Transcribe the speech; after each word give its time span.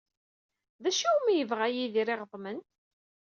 D 0.83 0.85
acu 0.89 1.07
umi 1.15 1.33
yebɣa 1.39 1.67
Yidir 1.69 2.07
iɣeḍmen? 2.13 2.59